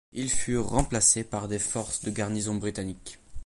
[0.13, 3.19] Ils furent remplacés par des forces de garnison britannique.